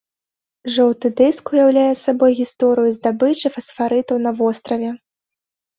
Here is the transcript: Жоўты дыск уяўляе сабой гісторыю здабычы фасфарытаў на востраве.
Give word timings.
Жоўты 0.77 1.11
дыск 1.19 1.51
уяўляе 1.57 1.93
сабой 2.05 2.31
гісторыю 2.41 2.91
здабычы 2.97 3.47
фасфарытаў 3.55 4.17
на 4.27 4.31
востраве. 4.43 4.91